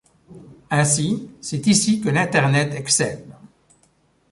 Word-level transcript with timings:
Ainsi, 0.71 1.29
c’est 1.41 1.67
ici 1.67 2.01
que 2.01 2.09
l’Internet 2.09 2.73
excelle. 2.73 3.37